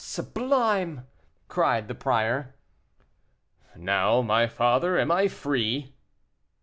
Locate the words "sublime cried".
0.03-1.87